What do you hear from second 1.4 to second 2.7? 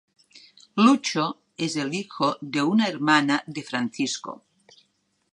es hijo de